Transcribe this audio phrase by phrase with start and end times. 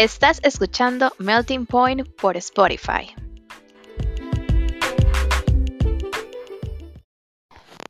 [0.00, 3.14] Estás escuchando Melting Point por Spotify.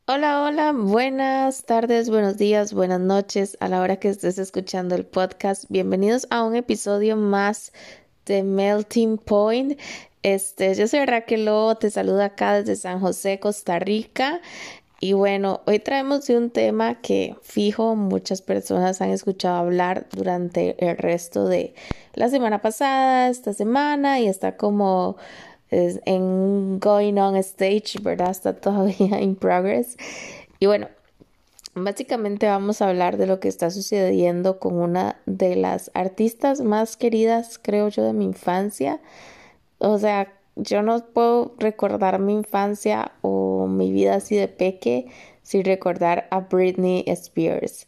[0.08, 5.06] Hola, hola, buenas tardes, buenos días, buenas noches a la hora que estés escuchando el
[5.06, 5.66] podcast.
[5.68, 7.72] Bienvenidos a un episodio más
[8.26, 9.78] de Melting Point.
[10.24, 14.40] Este, yo soy Raquel Lobo, te saludo acá desde San José, Costa Rica.
[15.02, 20.98] Y bueno, hoy traemos un tema que fijo muchas personas han escuchado hablar durante el
[20.98, 21.74] resto de
[22.12, 25.16] la semana pasada, esta semana y está como
[25.70, 28.30] en going on stage, ¿verdad?
[28.30, 29.96] Está todavía in progress.
[30.58, 30.88] Y bueno,
[31.74, 36.98] básicamente vamos a hablar de lo que está sucediendo con una de las artistas más
[36.98, 39.00] queridas, creo yo, de mi infancia.
[39.78, 45.06] O sea, yo no puedo recordar mi infancia o mi vida así de peque
[45.42, 47.86] sin recordar a Britney Spears.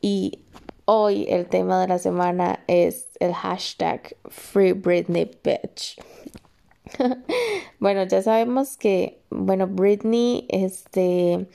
[0.00, 0.40] Y
[0.84, 6.00] hoy el tema de la semana es el hashtag Free Britney Bitch.
[7.80, 11.46] bueno, ya sabemos que, bueno, Britney, este,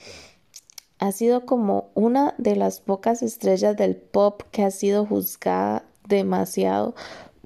[1.00, 6.96] ha sido como una de las pocas estrellas del pop que ha sido juzgada demasiado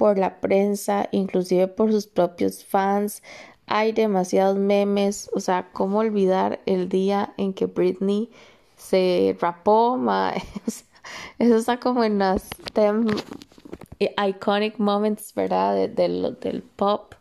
[0.01, 3.21] por la prensa, inclusive por sus propios fans.
[3.67, 8.31] Hay demasiados memes, o sea, ¿cómo olvidar el día en que Britney
[8.75, 9.99] se rapó?
[11.37, 12.49] eso está como en las
[13.99, 15.87] iconic moments, ¿verdad?
[15.89, 17.13] del, del pop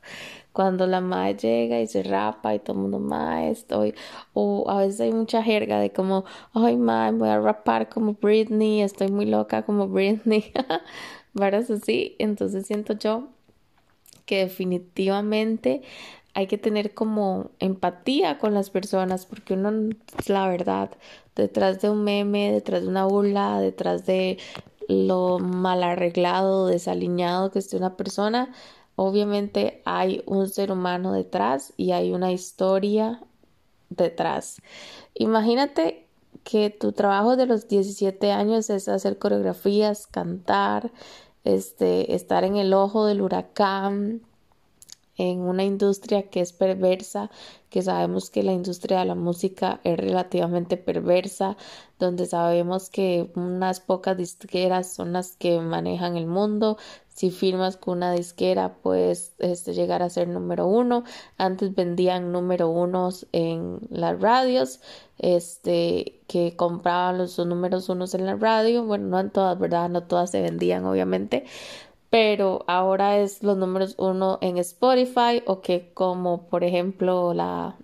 [0.55, 3.95] cuando la madre llega y se rapa y todo el mundo, mae, estoy,
[4.33, 8.83] o a veces hay mucha jerga de como, ay, mae, voy a rapar como Britney,
[8.83, 10.53] estoy muy loca como Britney.
[11.33, 12.17] varas así.
[12.19, 13.28] Entonces siento yo
[14.27, 15.83] que definitivamente
[16.34, 19.91] hay que tener como empatía con las personas porque uno,
[20.27, 20.91] la verdad,
[21.34, 24.39] detrás de un meme, detrás de una burla, detrás de
[24.89, 28.53] lo mal arreglado, desaliñado que esté una persona,
[28.97, 33.20] obviamente hay un ser humano detrás y hay una historia
[33.89, 34.61] detrás.
[35.14, 36.07] Imagínate
[36.45, 40.92] que tu trabajo de los 17 años es hacer coreografías, cantar,
[41.45, 44.23] este, estar en el ojo del huracán,
[45.17, 47.31] en una industria que es perversa,
[47.69, 51.57] que sabemos que la industria de la música es relativamente perversa,
[51.98, 56.79] donde sabemos que unas pocas disqueras son las que manejan el mundo,
[57.21, 61.05] si firmas con una disquera puedes este, llegar a ser número uno.
[61.37, 64.81] Antes vendían número unos en las radios,
[65.19, 68.85] este, que compraban los números unos en la radio.
[68.85, 69.91] Bueno, no en todas, ¿verdad?
[69.91, 71.45] No todas se vendían, obviamente.
[72.11, 77.77] Pero ahora es los números uno en Spotify o que como por ejemplo la...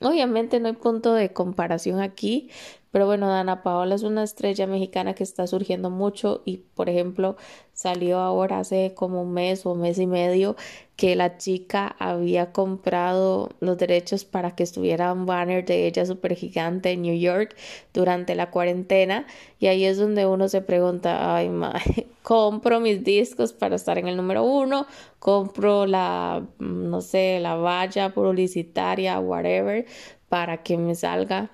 [0.00, 2.50] Obviamente no hay punto de comparación aquí,
[2.92, 7.36] pero bueno, Dana Paola es una estrella mexicana que está surgiendo mucho y, por ejemplo,
[7.72, 10.56] salió ahora hace como un mes o mes y medio
[10.96, 16.34] que la chica había comprado los derechos para que estuviera un banner de ella súper
[16.34, 17.56] gigante en New York
[17.94, 19.26] durante la cuarentena.
[19.58, 24.08] Y ahí es donde uno se pregunta, ay, madre, compro mis discos para estar en
[24.08, 24.86] el número uno,
[25.18, 29.86] compro la, no sé, la valla publicitaria, whatever,
[30.28, 31.50] para que me salga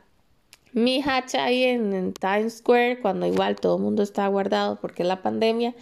[0.77, 5.23] mi hacha ahí en, Times Square cuando igual todo el mundo está guardado porque la
[5.23, 5.75] pandemia.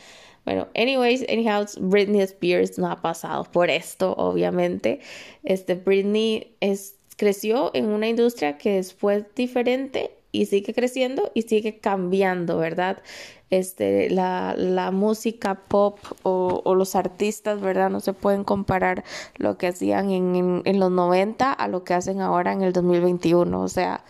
[0.45, 5.01] Bueno, anyways, anyhow, Britney Spears no ha pasado por esto, obviamente.
[5.43, 11.81] Este, Britney es, creció en una industria que fue diferente y sigue creciendo y sigue
[11.81, 13.03] cambiando, ¿verdad?
[13.51, 17.91] Este, la, la música pop o, los artistas, ¿verdad?
[17.91, 19.03] No se pueden comparar
[19.39, 23.61] lo que hacían en, en los 90 a lo que hacen ahora en el 2021.
[23.61, 24.05] O sea,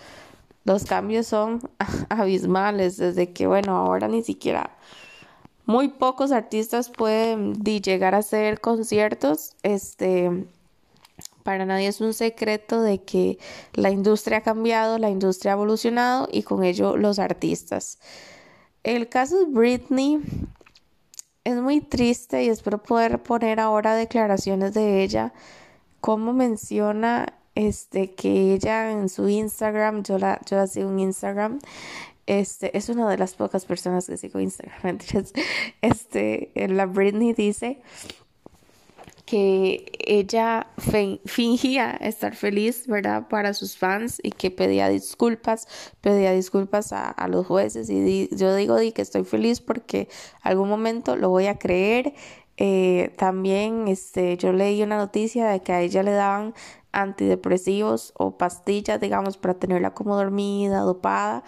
[0.65, 1.61] los cambios son
[2.09, 4.77] abismales desde que, bueno, ahora ni siquiera
[5.67, 9.55] muy pocos artistas pueden llegar a hacer conciertos.
[9.63, 10.47] Este,
[11.43, 13.39] para nadie es un secreto de que
[13.73, 17.99] la industria ha cambiado, la industria ha evolucionado y con ello los artistas.
[18.83, 20.21] El caso de Britney
[21.45, 25.33] es muy triste y espero poder poner ahora declaraciones de ella,
[26.01, 31.59] como menciona este, que ella en su Instagram, yo la, yo la sigo en Instagram,
[32.27, 34.99] este, es una de las pocas personas que sigo Instagram,
[35.83, 37.81] este, la Britney dice
[39.25, 40.67] que ella
[41.25, 43.27] fingía estar feliz, ¿verdad?
[43.29, 45.67] Para sus fans y que pedía disculpas,
[46.01, 50.09] pedía disculpas a, los jueces y yo digo di que estoy feliz porque
[50.43, 52.15] algún momento lo voy a creer.
[52.57, 56.55] Eh, también este, yo leí una noticia de que a ella le daban
[56.93, 61.45] antidepresivos o pastillas, digamos, para tenerla como dormida, dopada.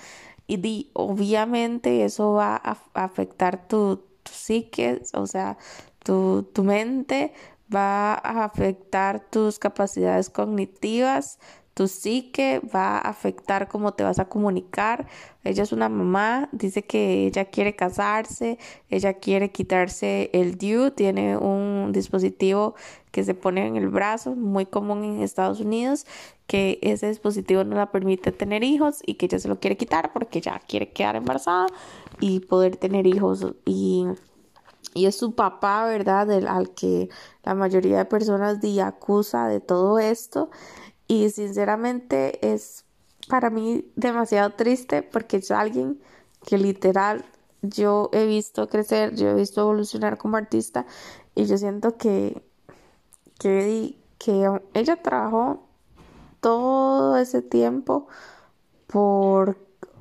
[0.48, 5.58] Y obviamente eso va a afectar tu, tu psique, o sea,
[6.04, 7.32] tu, tu mente
[7.74, 11.38] va a afectar tus capacidades cognitivas,
[11.76, 15.06] tu psique va a afectar cómo te vas a comunicar.
[15.44, 18.58] Ella es una mamá, dice que ella quiere casarse,
[18.88, 22.76] ella quiere quitarse el DIU, tiene un dispositivo
[23.10, 26.06] que se pone en el brazo, muy común en Estados Unidos,
[26.46, 30.14] que ese dispositivo no la permite tener hijos y que ella se lo quiere quitar
[30.14, 31.66] porque ella quiere quedar embarazada
[32.20, 34.06] y poder tener hijos y
[34.94, 36.30] y es su papá, ¿verdad?
[36.48, 37.10] al que
[37.44, 40.48] la mayoría de personas acusa de todo esto
[41.08, 42.84] y sinceramente es
[43.28, 46.00] para mí demasiado triste porque es alguien
[46.44, 47.24] que literal
[47.62, 50.86] yo he visto crecer, yo he visto evolucionar como artista
[51.34, 52.42] y yo siento que,
[53.38, 55.66] que, que ella trabajó
[56.40, 58.06] todo ese tiempo
[58.86, 59.56] por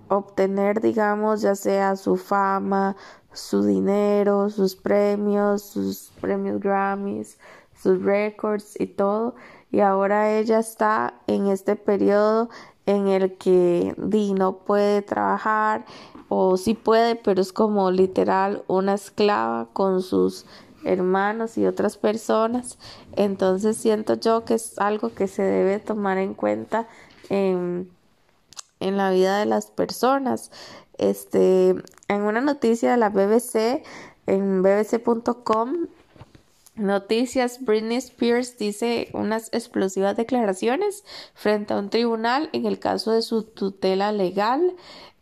[0.07, 2.95] obtener, digamos, ya sea su fama,
[3.33, 7.37] su dinero, sus premios, sus premios Grammys,
[7.75, 9.35] sus records y todo
[9.75, 12.49] y ahora ella está en este periodo
[12.85, 15.83] en el que Di no puede trabajar
[16.29, 20.45] o sí puede, pero es como literal una esclava con sus
[20.85, 22.77] hermanos y otras personas.
[23.17, 26.87] Entonces siento yo que es algo que se debe tomar en cuenta
[27.27, 27.91] en,
[28.79, 30.51] en la vida de las personas.
[30.97, 31.75] Este,
[32.07, 33.83] en una noticia de la BBC,
[34.25, 35.87] en bbc.com,
[36.75, 43.21] Noticias, Britney Spears dice unas explosivas declaraciones frente a un tribunal en el caso de
[43.21, 44.75] su tutela legal.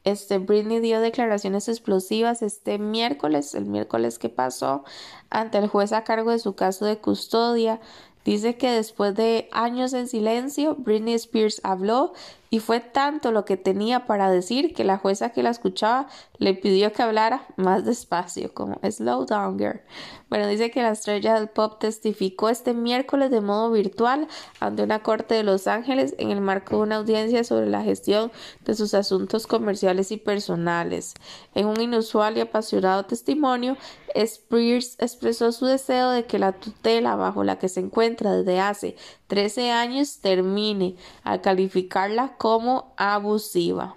[0.04, 4.84] Este Britney dio declaraciones explosivas este miércoles, el miércoles que pasó,
[5.30, 7.80] ante el juez a cargo de su caso de custodia.
[8.26, 12.14] Dice que después de años en silencio, Britney Spears habló
[12.54, 16.06] y fue tanto lo que tenía para decir que la jueza que la escuchaba
[16.38, 19.82] le pidió que hablara más despacio, como slow down girl.
[20.30, 24.28] Bueno, dice que la estrella del pop testificó este miércoles de modo virtual
[24.60, 28.32] ante una corte de Los Ángeles en el marco de una audiencia sobre la gestión
[28.66, 31.16] de sus asuntos comerciales y personales.
[31.56, 33.78] En un inusual y apasionado testimonio,
[34.14, 38.96] Spears expresó su deseo de que la tutela bajo la que se encuentra desde hace
[39.28, 43.96] 13 años termine al calificarla como abusiva.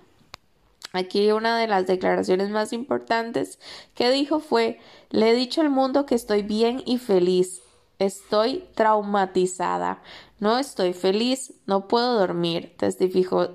[0.92, 3.58] Aquí una de las declaraciones más importantes
[3.92, 4.78] que dijo fue
[5.10, 7.60] le he dicho al mundo que estoy bien y feliz.
[7.98, 10.00] Estoy traumatizada.
[10.38, 11.54] No estoy feliz.
[11.66, 12.76] No puedo dormir.
[12.78, 13.50] Testificó,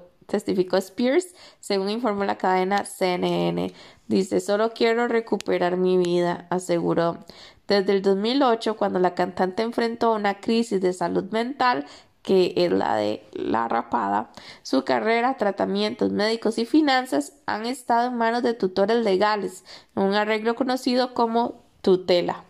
[0.78, 3.74] Spears, según informó la cadena CNN.
[4.10, 7.20] Dice, solo quiero recuperar mi vida, aseguró.
[7.66, 11.86] Desde el 2008, cuando la cantante enfrentó una crisis de salud mental,
[12.22, 14.32] que es la de la rapada,
[14.64, 19.64] su carrera, tratamientos médicos y finanzas han estado en manos de tutores legales,
[19.96, 22.44] en un arreglo conocido como tutela.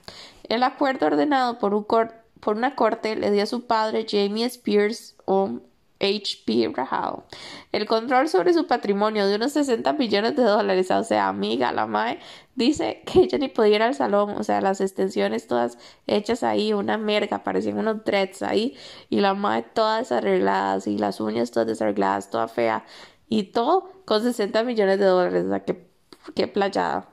[0.49, 5.15] El acuerdo ordenado por, un por una corte le dio a su padre Jamie Spears
[5.25, 5.63] un
[6.01, 6.71] H.P.
[6.75, 7.23] Rahal.
[7.71, 11.85] El control sobre su patrimonio de unos 60 millones de dólares, o sea, amiga, la
[11.85, 12.19] Mae,
[12.55, 15.77] dice que ella ni podía ir al salón, o sea, las extensiones todas
[16.07, 18.75] hechas ahí, una merga, parecían unos dreads ahí,
[19.09, 22.83] y la Mae todas desarregladas, y las uñas todas desarregladas, toda fea,
[23.29, 25.87] y todo con 60 millones de dólares, o sea, qué,
[26.35, 27.07] qué playada.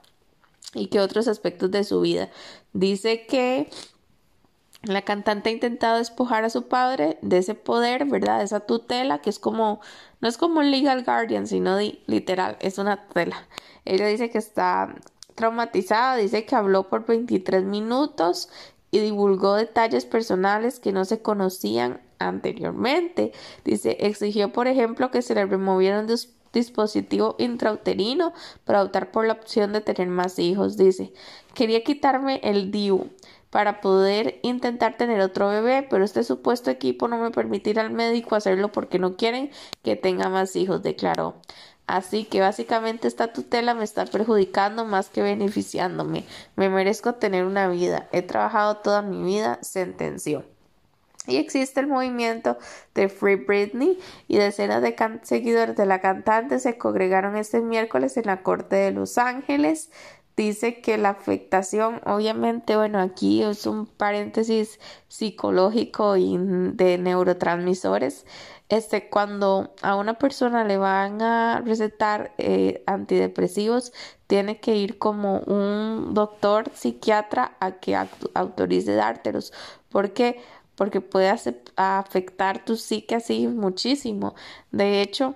[0.74, 2.28] Y qué otros aspectos de su vida.
[2.74, 3.70] Dice que
[4.88, 8.38] la cantante ha intentado despojar a su padre de ese poder, ¿verdad?
[8.38, 9.80] De esa tutela, que es como,
[10.20, 13.46] no es como un legal guardian, sino literal, es una tutela.
[13.84, 14.94] Ella dice que está
[15.34, 18.48] traumatizada, dice que habló por 23 minutos
[18.90, 23.32] y divulgó detalles personales que no se conocían anteriormente.
[23.64, 26.20] Dice, exigió, por ejemplo, que se le removieran de un
[26.52, 28.32] dispositivo intrauterino
[28.64, 30.76] para optar por la opción de tener más hijos.
[30.76, 31.12] Dice,
[31.54, 33.10] quería quitarme el DIU
[33.50, 38.36] para poder intentar tener otro bebé, pero este supuesto equipo no me permitirá al médico
[38.36, 39.50] hacerlo porque no quieren
[39.82, 41.36] que tenga más hijos, declaró.
[41.86, 46.26] Así que básicamente esta tutela me está perjudicando más que beneficiándome.
[46.54, 48.08] Me merezco tener una vida.
[48.12, 50.44] He trabajado toda mi vida, sentenció.
[51.28, 52.56] Y existe el movimiento
[52.94, 58.26] de Free Britney y decenas de seguidores de la cantante se congregaron este miércoles en
[58.26, 59.90] la Corte de Los Ángeles
[60.38, 64.78] dice que la afectación, obviamente, bueno, aquí es un paréntesis
[65.08, 68.24] psicológico y de neurotransmisores.
[68.68, 73.92] Este, cuando a una persona le van a recetar eh, antidepresivos,
[74.28, 77.96] tiene que ir como un doctor psiquiatra a que
[78.34, 79.52] autorice dártelos.
[79.88, 80.40] ¿Por qué?
[80.76, 81.34] Porque puede
[81.76, 84.36] afectar tu psique así muchísimo.
[84.70, 85.34] De hecho,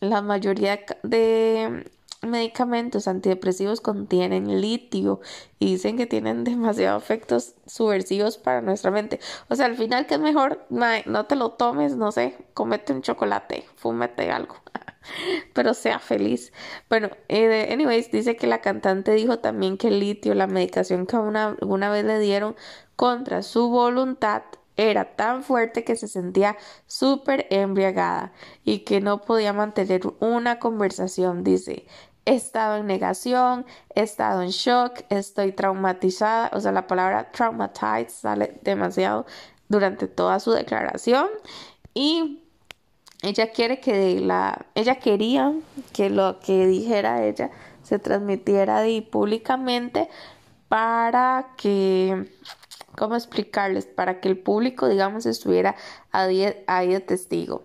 [0.00, 1.84] la mayoría de
[2.22, 5.20] medicamentos antidepresivos contienen litio
[5.58, 9.20] y dicen que tienen demasiados efectos subversivos para nuestra mente.
[9.48, 13.02] O sea, al final que es mejor, no te lo tomes, no sé, comete un
[13.02, 14.56] chocolate, fúmete algo,
[15.52, 16.52] pero sea feliz.
[16.88, 21.16] Bueno, eh, anyways, dice que la cantante dijo también que el litio, la medicación que
[21.16, 22.54] una, alguna vez le dieron
[22.96, 24.42] contra su voluntad,
[24.76, 28.32] era tan fuerte que se sentía súper embriagada
[28.64, 31.44] y que no podía mantener una conversación.
[31.44, 31.86] Dice,
[32.24, 38.10] he estado en negación, he estado en shock, estoy traumatizada, o sea, la palabra traumatized
[38.10, 39.26] sale demasiado
[39.68, 41.28] durante toda su declaración
[41.94, 42.44] y
[43.22, 45.54] ella quiere que la ella quería
[45.92, 47.50] que lo que dijera ella
[47.82, 50.08] se transmitiera públicamente
[50.68, 52.28] para que
[52.96, 53.86] ¿cómo explicarles?
[53.86, 55.76] Para que el público, digamos, estuviera
[56.10, 56.38] ahí,
[56.92, 57.64] de testigo.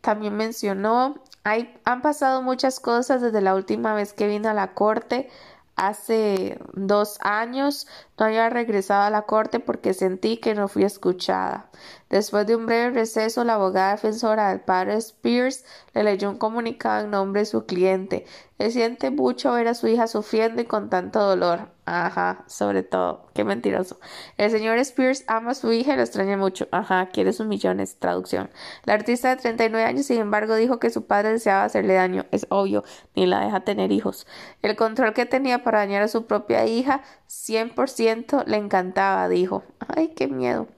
[0.00, 5.28] También mencionó, han pasado muchas cosas desde la última vez que vino a la corte
[5.76, 7.86] hace dos años
[8.18, 11.70] no había regresado a la corte porque sentí que no fui escuchada.
[12.10, 17.04] Después de un breve receso, la abogada defensora del padre Spears le leyó un comunicado
[17.04, 18.24] en nombre de su cliente.
[18.64, 21.68] Le siente mucho ver a su hija sufriendo y con tanto dolor.
[21.84, 23.26] Ajá, sobre todo.
[23.34, 24.00] Qué mentiroso.
[24.38, 26.66] El señor Spears ama a su hija y lo extraña mucho.
[26.70, 27.98] Ajá, quiere sus millones.
[27.98, 28.48] Traducción.
[28.84, 32.24] La artista de 39 años, sin embargo, dijo que su padre deseaba hacerle daño.
[32.30, 34.26] Es obvio, ni la deja tener hijos.
[34.62, 39.62] El control que tenía para dañar a su propia hija, 100% le encantaba, dijo.
[39.94, 40.68] Ay, qué miedo.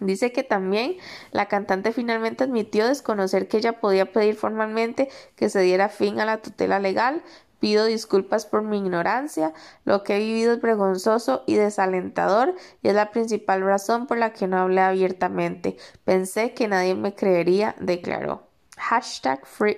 [0.00, 0.96] Dice que también
[1.32, 6.24] la cantante finalmente admitió desconocer que ella podía pedir formalmente que se diera fin a
[6.24, 7.22] la tutela legal.
[7.60, 9.54] Pido disculpas por mi ignorancia.
[9.84, 14.32] Lo que he vivido es vergonzoso y desalentador y es la principal razón por la
[14.32, 15.76] que no hablé abiertamente.
[16.04, 18.46] Pensé que nadie me creería, declaró.
[18.76, 19.74] Hashtag Free.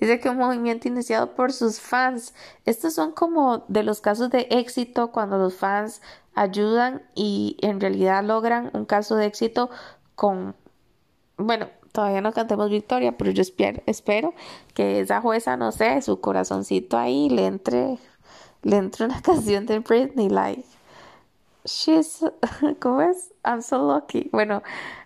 [0.00, 2.34] Dice que un movimiento iniciado por sus fans.
[2.64, 6.00] Estos son como de los casos de éxito cuando los fans
[6.40, 9.70] ayudan y en realidad logran un caso de éxito
[10.14, 10.54] con,
[11.36, 14.34] bueno, todavía no cantemos victoria, pero yo espero,
[14.74, 17.98] que esa jueza, no sé, su corazoncito ahí le entre,
[18.62, 20.64] le entre una canción de Britney, like,
[21.64, 22.24] she's,
[22.80, 23.32] ¿cómo es?
[23.44, 24.30] I'm so lucky.
[24.32, 24.62] Bueno,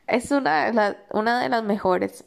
[0.06, 2.24] es una una de las mejores.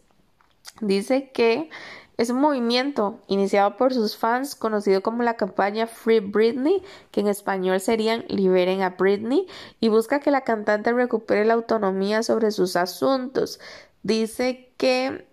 [0.82, 1.70] Dice que
[2.18, 6.82] es un movimiento iniciado por sus fans conocido como la campaña Free Britney,
[7.12, 9.48] que en español serían Liberen a Britney,
[9.80, 13.60] y busca que la cantante recupere la autonomía sobre sus asuntos.
[14.04, 15.26] Dice que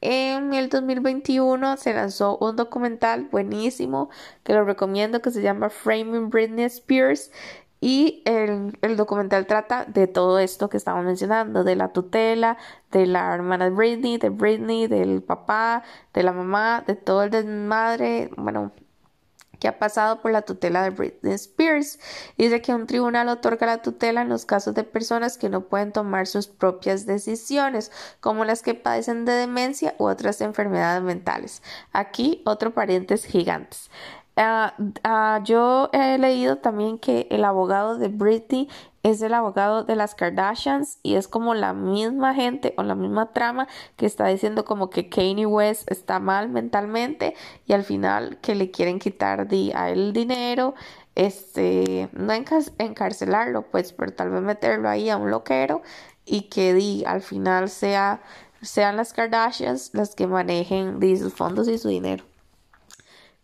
[0.00, 4.10] en el 2021 se lanzó un documental buenísimo
[4.42, 7.30] que lo recomiendo que se llama Framing Britney Spears
[7.84, 12.56] y el, documental trata de todo esto que estamos mencionando, de la tutela,
[12.90, 15.82] de la hermana de Britney, de Britney, del papá,
[16.14, 18.72] de la mamá, de todo el desmadre, bueno,
[19.60, 21.98] que ha pasado por la tutela de Britney Spears.
[22.38, 25.92] Dice que un tribunal otorga la tutela en los casos de personas que no pueden
[25.92, 31.62] tomar sus propias decisiones, como las que padecen de demencia u otras enfermedades mentales.
[31.92, 33.90] Aquí otro paréntesis gigantes.
[34.36, 34.74] Ah,
[35.04, 38.68] ah, yo he leído también que el abogado de Britney
[39.04, 43.32] es el abogado de las Kardashians y es como la misma gente o la misma
[43.32, 47.34] trama que está diciendo como que Kanye West está mal mentalmente
[47.66, 50.74] y al final que le quieren quitar a él dinero,
[51.14, 55.82] este, no encarcelarlo pues, pero tal vez meterlo ahí a un loquero
[56.24, 58.20] y que di, al final sea,
[58.62, 62.24] sean las Kardashians las que manejen sus fondos y su dinero.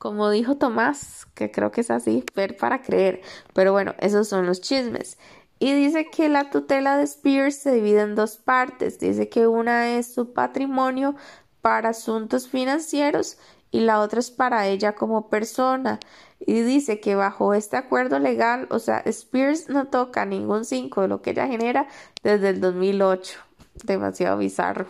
[0.01, 3.21] Como dijo Tomás, que creo que es así, ver para creer.
[3.53, 5.19] Pero bueno, esos son los chismes.
[5.59, 8.99] Y dice que la tutela de Spears se divide en dos partes.
[8.99, 11.17] Dice que una es su patrimonio
[11.61, 13.37] para asuntos financieros
[13.71, 16.01] y la otra es para ella como persona.
[16.39, 21.09] Y dice que bajo este acuerdo legal, o sea, Spears no toca ningún 5 de
[21.09, 21.89] lo que ella genera
[22.23, 23.39] desde el 2008.
[23.85, 24.87] Demasiado bizarro.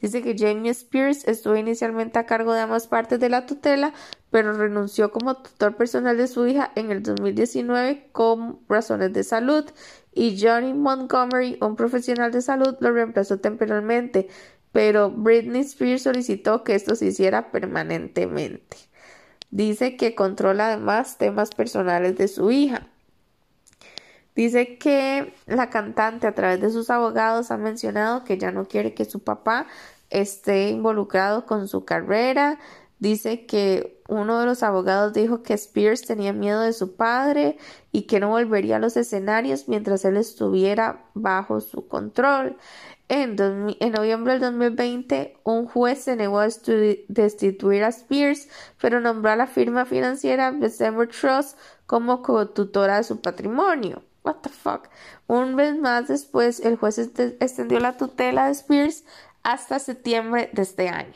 [0.00, 3.92] Dice que Jamie Spears estuvo inicialmente a cargo de ambas partes de la tutela,
[4.30, 9.64] pero renunció como tutor personal de su hija en el 2019 con razones de salud
[10.12, 14.28] y Johnny Montgomery, un profesional de salud, lo reemplazó temporalmente,
[14.72, 18.76] pero Britney Spears solicitó que esto se hiciera permanentemente.
[19.50, 22.88] Dice que controla además temas personales de su hija.
[24.34, 28.94] Dice que la cantante a través de sus abogados ha mencionado que ya no quiere
[28.94, 29.66] que su papá
[30.10, 32.58] esté involucrado con su carrera.
[32.98, 37.58] Dice que uno de los abogados dijo que Spears tenía miedo de su padre
[37.92, 42.56] y que no volvería a los escenarios mientras él estuviera bajo su control.
[43.10, 46.48] En, noviembre del 2020, un juez se negó a
[47.08, 48.48] destituir a Spears,
[48.80, 54.02] pero nombró a la firma financiera December Trust como cotutora de su patrimonio.
[54.24, 54.88] What the fuck?
[55.26, 59.04] Un mes más después, el juez extendió la tutela de Spears
[59.42, 61.14] hasta septiembre de este año.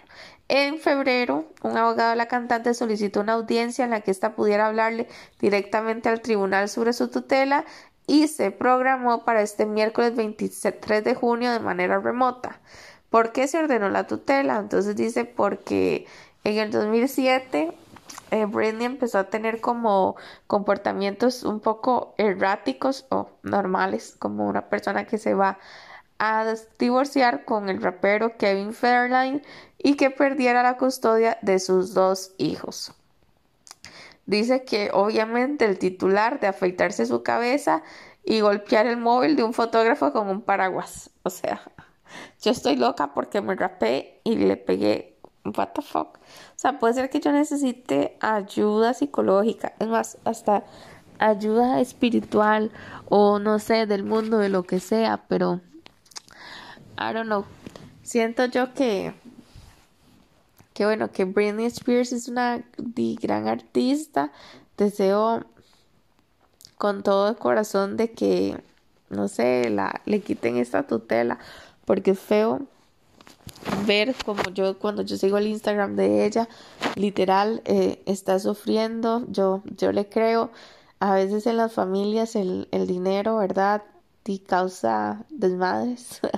[0.54, 4.66] En febrero, un abogado de la cantante solicitó una audiencia en la que ésta pudiera
[4.66, 5.09] hablarle
[5.40, 7.64] directamente al tribunal sobre su tutela
[8.06, 12.61] y se programó para este miércoles 23 de junio de manera remota.
[13.09, 14.59] ¿Por qué se ordenó la tutela?
[14.59, 16.04] Entonces dice porque
[16.44, 17.73] en el 2007
[18.30, 20.16] eh, Britney empezó a tener como
[20.47, 25.59] comportamientos un poco erráticos o normales, como una persona que se va
[26.25, 29.42] a divorciar con el rapero Kevin Fairline
[29.83, 32.93] y que perdiera la custodia de sus dos hijos.
[34.27, 37.83] Dice que obviamente el titular de afeitarse su cabeza
[38.25, 41.11] y golpear el móvil de un fotógrafo con un paraguas.
[41.25, 41.61] O sea,
[42.43, 45.19] yo estoy loca porque me rapé y le pegué.
[45.45, 46.19] What the fuck?
[46.19, 50.62] O sea, puede ser que yo necesite ayuda psicológica, es más, hasta
[51.19, 52.71] ayuda espiritual
[53.09, 55.61] o no sé, del mundo, de lo que sea, pero
[56.97, 57.45] I don't know.
[58.03, 59.15] Siento yo que
[60.75, 64.33] que bueno, que Britney Spears es una gran artista.
[64.76, 65.45] Deseo
[66.79, 68.57] con todo el corazón de que,
[69.11, 71.38] no sé, la, le quiten esta tutela,
[71.85, 72.62] porque es feo
[73.87, 76.49] ver como yo cuando yo sigo el Instagram de ella,
[76.97, 80.50] literal, eh, está sufriendo, yo, yo le creo,
[81.00, 83.83] a veces en las familias el, el dinero, ¿verdad?
[84.25, 86.21] Y causa desmadres.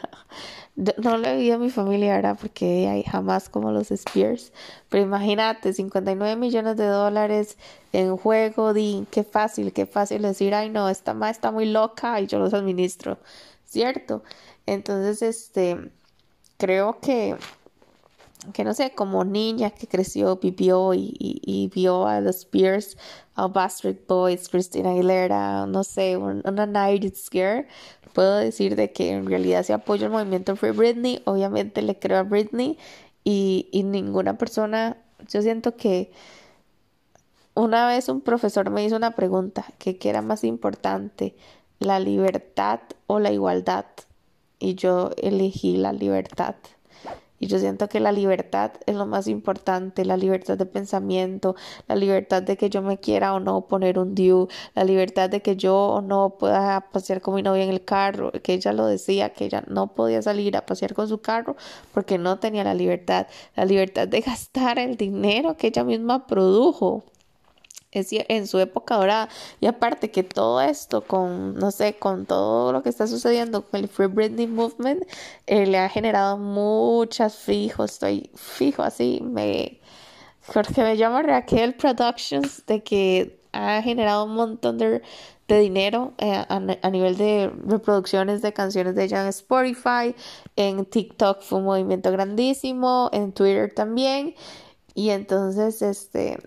[0.77, 2.39] no le vi a mi familia, ¿verdad?
[2.41, 4.53] Porque hay jamás como los Spears.
[4.89, 7.59] Pero imagínate, 59 millones de dólares
[7.93, 12.21] en juego, di, qué fácil, qué fácil decir, ay no, esta ma está muy loca
[12.21, 13.19] y yo los administro,
[13.67, 14.23] ¿cierto?
[14.67, 15.91] Entonces, este,
[16.57, 17.37] creo que,
[18.53, 22.97] que no sé, como niña que creció, vivió y, y, vio a los Spears,
[23.35, 27.67] a Bastard Boys, Christina Aguilera, no sé, una Night Scare,
[28.13, 32.19] puedo decir de que en realidad si apoyo el movimiento Free Britney, obviamente le creo
[32.19, 32.79] a Britney
[33.25, 34.97] y, y ninguna persona,
[35.29, 36.13] yo siento que
[37.55, 41.37] una vez un profesor me hizo una pregunta, que qué era más importante,
[41.79, 43.87] la libertad o la igualdad,
[44.59, 46.57] y yo elegí la libertad.
[47.45, 51.95] Y yo siento que la libertad es lo más importante, la libertad de pensamiento, la
[51.95, 55.55] libertad de que yo me quiera o no poner un due, la libertad de que
[55.55, 59.35] yo o no pueda pasear con mi novia en el carro, que ella lo decía,
[59.35, 61.55] que ella no podía salir a pasear con su carro
[61.93, 63.27] porque no tenía la libertad,
[63.57, 67.05] la libertad de gastar el dinero que ella misma produjo
[67.95, 69.29] en su época dorada.
[69.61, 73.81] Y aparte que todo esto, con, no sé, con todo lo que está sucediendo con
[73.81, 75.05] el Free Britney Movement,
[75.47, 79.81] eh, le ha generado muchas fijos, estoy fijo así, me...
[80.53, 85.01] Porque me llama Raquel Productions, de que ha generado un montón de,
[85.49, 90.15] dinero eh, a, a, nivel de reproducciones de canciones de ella en Spotify,
[90.57, 94.35] en TikTok fue un movimiento grandísimo, en Twitter también.
[94.95, 96.39] Y entonces, este,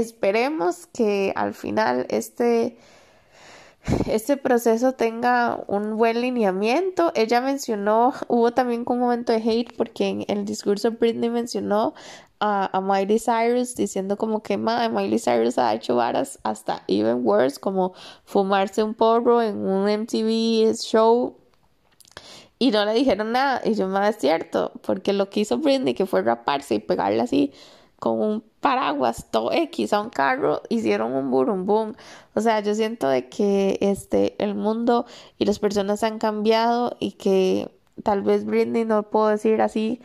[0.00, 2.76] esperemos que al final este,
[4.06, 7.12] este proceso tenga un buen lineamiento.
[7.14, 11.94] Ella mencionó, hubo también un momento de hate porque en el discurso Britney mencionó
[12.38, 17.94] a, Miley Cyrus diciendo como que Miley Cyrus ha hecho varas hasta even worse, como
[18.24, 21.38] fumarse un porro en un MTV show
[22.58, 23.62] y no le dijeron nada.
[23.64, 27.22] Y yo, más es cierto, porque lo que hizo Britney, que fue raparse y pegarle
[27.22, 27.52] así
[27.98, 31.94] con un paraguas todo X a un carro hicieron un boom.
[32.34, 35.06] O sea, yo siento de que este el mundo
[35.38, 37.70] y las personas han cambiado y que
[38.02, 40.00] tal vez Britney no puedo decir así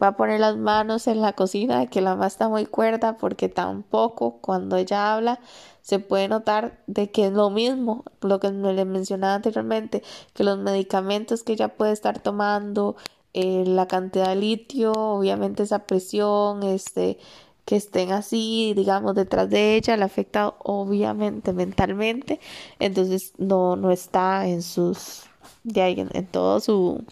[0.00, 3.16] va a poner las manos en la cocina de que la mamá está muy cuerda
[3.16, 5.40] porque tampoco cuando ella habla
[5.80, 10.02] se puede notar de que es lo mismo lo que le mencionaba anteriormente
[10.34, 12.94] que los medicamentos que ella puede estar tomando
[13.34, 17.18] eh, la cantidad de litio, obviamente esa presión, este,
[17.64, 22.40] que estén así, digamos, detrás de ella, le afecta obviamente mentalmente,
[22.78, 25.24] entonces no, no está en sus,
[25.62, 27.04] de ahí, en, todo su,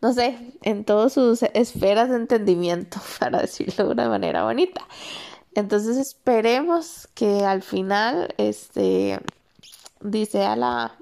[0.00, 4.86] no sé, en todas sus esferas de entendimiento, para decirlo de una manera bonita.
[5.54, 9.20] Entonces esperemos que al final, este,
[10.00, 10.96] dice a la,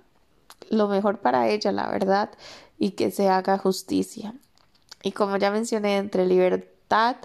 [0.71, 2.31] lo mejor para ella, la verdad,
[2.79, 4.35] y que se haga justicia.
[5.05, 6.67] Y como ya mencioné, entre libertad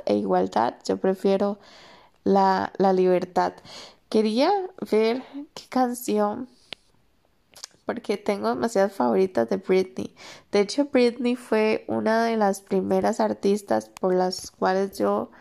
[0.06, 1.58] e igualdad, yo prefiero
[2.24, 3.54] la, la libertad.
[4.10, 4.52] Quería
[4.92, 5.24] ver
[5.56, 6.48] qué canción
[7.86, 10.16] porque tengo demasiadas favoritas de Britney.
[10.52, 15.32] De hecho, Britney fue una de las primeras artistas por las cuales yo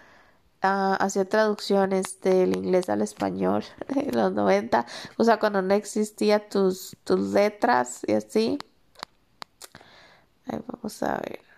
[0.63, 4.87] uh, hacía traducciones del inglés al español en los 90,
[5.19, 8.59] o sea, cuando no existía tus, tus letras y así.
[10.47, 11.54] Ahí vamos a ver.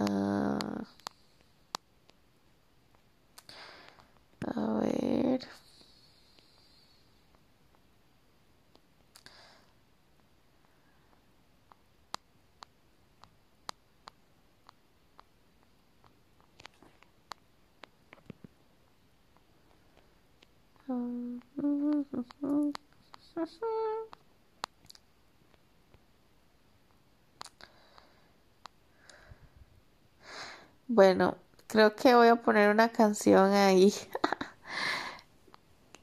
[0.00, 0.82] Uh,
[4.46, 5.40] a ver.
[30.92, 31.36] Bueno,
[31.68, 33.94] creo que voy a poner una canción ahí.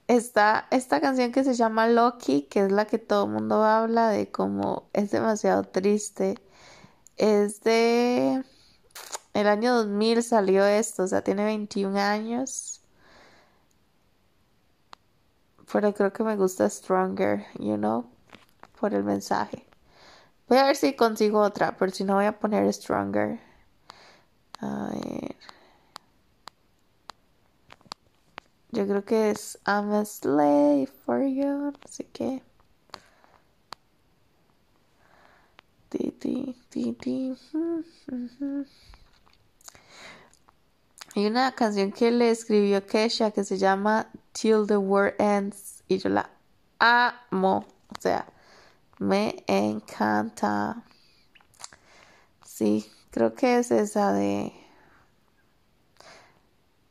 [0.08, 4.10] Está esta canción que se llama Loki, que es la que todo el mundo habla
[4.10, 6.36] de cómo es demasiado triste.
[7.18, 8.44] Es de
[9.34, 12.82] el año 2000 salió esto, o sea, tiene 21 años.
[15.72, 18.10] Pero creo que me gusta Stronger, you know,
[18.80, 19.66] por el mensaje.
[20.48, 23.40] Voy a ver si consigo otra, pero si no voy a poner Stronger.
[24.60, 25.36] A ver.
[28.72, 31.74] Yo creo que es I'm a slave for you.
[31.84, 32.42] Así que.
[35.90, 37.34] Ti, ti, ti, ti.
[41.16, 45.98] Hay una canción que le escribió Kesha que se llama Till the World Ends y
[45.98, 46.30] yo la
[46.78, 47.66] amo.
[47.98, 48.28] O sea,
[49.00, 50.84] me encanta.
[52.46, 54.54] Sí, creo que es esa de.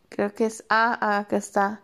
[0.09, 0.65] Creo que es.
[0.69, 1.83] Ah, ah acá está.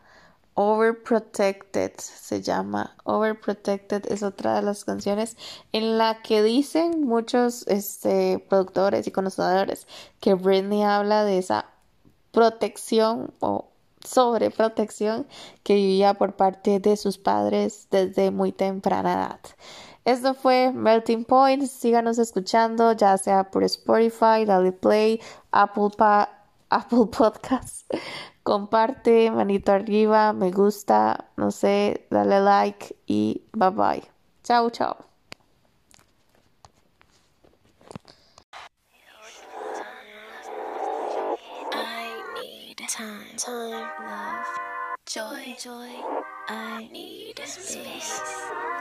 [0.54, 2.96] Overprotected se llama.
[3.04, 5.36] Overprotected es otra de las canciones
[5.72, 9.86] en la que dicen muchos este, productores y conocedores
[10.20, 11.66] que Britney habla de esa
[12.32, 13.68] protección o
[14.04, 15.26] sobreprotección
[15.62, 19.40] que vivía por parte de sus padres desde muy temprana edad.
[20.04, 21.64] Esto fue Melting Point.
[21.64, 25.20] Síganos escuchando, ya sea por Spotify, Dale Play,
[25.52, 25.90] Apple,
[26.70, 27.86] Apple Podcasts.
[28.42, 34.02] Comparte, manito arriba, me gusta, no sé, dale like y bye bye.
[34.42, 34.96] Chao, chao.
[45.06, 46.31] joy, joy.
[46.48, 48.20] I need space,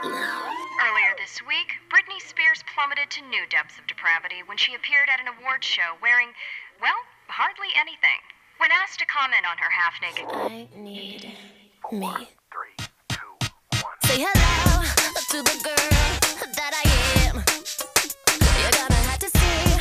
[0.02, 0.54] love.
[0.82, 5.20] Earlier this week, Britney Spears plummeted to new depths of depravity when she appeared at
[5.20, 6.28] an award show wearing,
[6.80, 6.96] well,
[7.28, 8.18] hardly anything.
[8.58, 11.36] When asked to comment on her half naked, I need
[11.84, 12.28] me.
[12.50, 12.76] three,
[13.08, 13.94] two, one.
[14.04, 14.82] Say hello
[15.30, 16.84] to the girl that I
[17.28, 17.44] am.
[18.60, 19.71] You're gonna have to see